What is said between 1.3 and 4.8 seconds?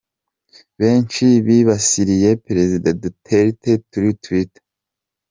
bibasiriye perezida Duterte kuri Twitter:.